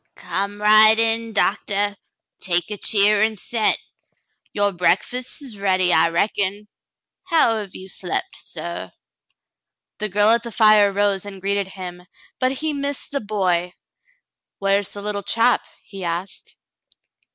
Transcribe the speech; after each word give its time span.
"Come 0.15 0.59
right 0.59 0.97
in, 0.97 1.31
Doctah; 1.31 1.95
take 2.39 2.71
a 2.71 2.77
cheer 2.77 3.21
and 3.21 3.37
set. 3.37 3.77
Your 4.51 4.71
breakfast's 4.71 5.57
ready, 5.57 5.93
I 5.93 6.09
reckon. 6.09 6.67
How 7.25 7.57
have 7.57 7.75
you 7.75 7.87
slept, 7.87 8.35
suh 8.35 8.87
V 8.87 8.93
The 9.99 10.09
girl 10.09 10.31
at 10.31 10.41
the 10.41 10.51
fire 10.51 10.91
rose 10.91 11.23
and 11.23 11.39
greeted 11.39 11.67
him, 11.67 12.01
but 12.39 12.51
he 12.53 12.73
missed 12.73 13.11
the 13.11 13.21
boy. 13.21 13.73
"Where's 14.57 14.91
the 14.91 15.01
httle 15.03 15.23
chap 15.23 15.61
.^" 15.23 15.61
he 15.85 16.03
asked. 16.03 16.55